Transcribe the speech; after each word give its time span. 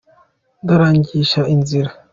ndarangisha 0.63 1.41
inzira. 1.53 1.89